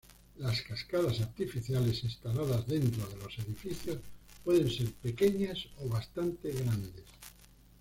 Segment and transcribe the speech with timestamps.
[0.37, 3.97] Las cascadas artificiales instaladas dentro de los edificios
[4.43, 7.05] pueden ser pequeñas o bastante grandes.